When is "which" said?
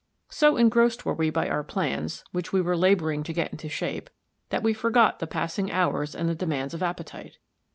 2.31-2.51